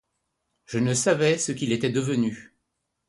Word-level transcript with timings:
Je 0.65 0.79
ne 0.79 0.95
savais 0.95 1.37
ce 1.37 1.51
qu’il 1.51 1.71
était 1.71 1.91
devenu. 1.91 2.55